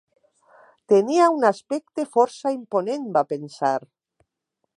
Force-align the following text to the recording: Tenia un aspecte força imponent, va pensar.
Tenia 0.93 1.27
un 1.35 1.45
aspecte 1.51 2.07
força 2.17 2.55
imponent, 2.57 3.07
va 3.19 3.27
pensar. 3.35 3.75